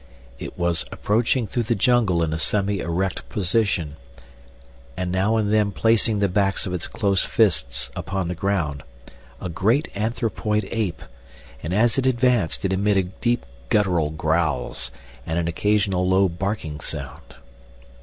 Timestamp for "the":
1.69-1.75, 6.17-6.27, 8.27-8.33